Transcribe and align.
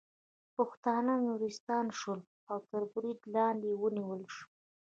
پښتانه 0.55 1.13
ترورستان 1.25 1.85
شول 1.99 2.19
او 2.51 2.57
تر 2.69 2.83
برید 2.93 3.19
لاندې 3.35 3.69
ونیول 3.81 4.21
شول 4.35 4.49